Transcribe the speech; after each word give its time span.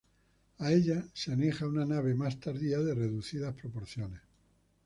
A 0.57 0.71
ella 0.71 1.05
se 1.13 1.31
aneja 1.31 1.67
una 1.67 1.85
nave 1.85 2.15
más 2.15 2.39
tardía 2.39 2.79
de 2.79 2.95
reducidas 2.95 3.53
proporciones. 3.53 4.21